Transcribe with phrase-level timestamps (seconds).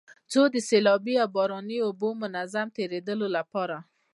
[0.31, 3.77] څو د سيلابي او باراني اوبو د منظم تېرېدو لپاره